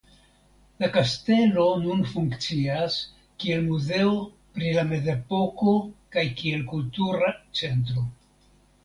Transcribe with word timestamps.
La 0.83 0.87
kastelo 0.93 1.65
nun 1.81 1.99
funkcias 2.13 2.95
kiel 3.43 3.61
muzeo 3.65 4.15
pri 4.55 4.71
la 4.79 4.87
mezepoko 4.93 5.75
kaj 6.17 6.25
kiel 6.41 6.65
kultura 6.73 7.31
centro. 7.61 8.07